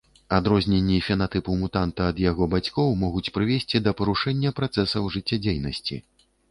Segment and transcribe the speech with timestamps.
[0.35, 6.03] Адрозненні фенатыпу мутанта ад яго бацькоў могуць прывесці да парушэння працэсаў жыццядзейнасці.